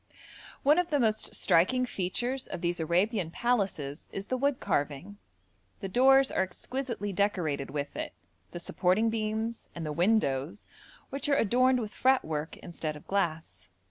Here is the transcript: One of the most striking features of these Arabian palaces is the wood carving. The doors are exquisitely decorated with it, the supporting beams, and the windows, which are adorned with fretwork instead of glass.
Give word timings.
One 0.63 0.79
of 0.79 0.89
the 0.89 0.99
most 0.99 1.35
striking 1.35 1.85
features 1.85 2.47
of 2.47 2.61
these 2.61 2.79
Arabian 2.79 3.29
palaces 3.29 4.07
is 4.11 4.25
the 4.25 4.35
wood 4.35 4.59
carving. 4.59 5.19
The 5.79 5.89
doors 5.89 6.31
are 6.31 6.41
exquisitely 6.41 7.13
decorated 7.13 7.69
with 7.69 7.95
it, 7.95 8.13
the 8.49 8.59
supporting 8.59 9.11
beams, 9.11 9.67
and 9.75 9.85
the 9.85 9.91
windows, 9.93 10.65
which 11.11 11.29
are 11.29 11.37
adorned 11.37 11.79
with 11.79 11.93
fretwork 11.93 12.57
instead 12.57 12.95
of 12.95 13.05
glass. 13.05 13.69